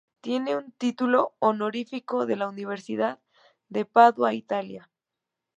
Tiene 0.19 0.55
un 0.57 0.71
título 0.71 1.35
honorífico 1.37 2.25
de 2.25 2.35
la 2.35 2.49
Universidad 2.49 3.19
de 3.69 3.85
Padua, 3.85 4.33
Italia. 4.33 4.89